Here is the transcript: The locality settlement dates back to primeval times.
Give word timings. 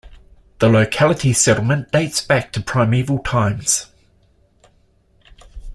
The 0.57 0.67
locality 0.67 1.31
settlement 1.31 1.91
dates 1.91 2.21
back 2.25 2.51
to 2.53 2.59
primeval 2.61 3.19
times. 3.19 3.85